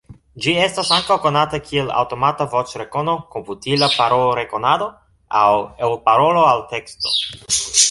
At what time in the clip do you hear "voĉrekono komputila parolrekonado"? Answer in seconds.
2.55-4.89